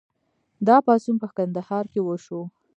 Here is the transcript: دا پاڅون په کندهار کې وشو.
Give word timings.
دا 0.67 0.77
پاڅون 0.85 1.15
په 1.21 1.27
کندهار 1.37 1.85
کې 1.91 1.99
وشو. 2.03 2.41